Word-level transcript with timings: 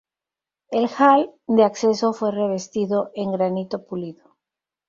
El 0.71 0.89
"hall" 0.97 1.29
de 1.45 1.63
acceso 1.63 2.11
fue 2.11 2.31
revestido 2.31 3.11
en 3.13 3.31
granito 3.33 3.85
pulido. 3.85 4.35